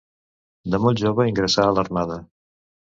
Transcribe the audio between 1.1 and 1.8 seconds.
ingressà a